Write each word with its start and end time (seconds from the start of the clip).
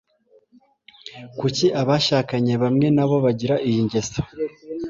Kuki 1.39 1.65
abashakanye 1.81 2.53
bamwe 2.63 2.87
nabo 2.95 3.15
bagira 3.25 3.55
iyi 3.67 3.81
ngeso 3.87 4.21